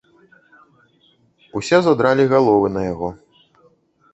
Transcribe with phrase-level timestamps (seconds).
[1.61, 3.09] Усе задралі галовы на яго.